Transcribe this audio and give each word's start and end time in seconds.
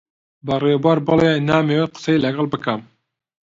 بە 0.45 0.55
ڕێبوار 0.63 0.99
بڵێ 1.07 1.31
نامەوێت 1.49 1.91
قسەی 1.95 2.21
لەگەڵ 2.25 2.45
بکەم. 2.53 2.81